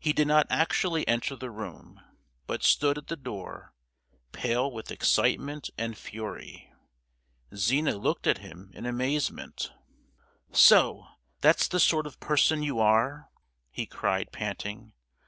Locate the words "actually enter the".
0.50-1.48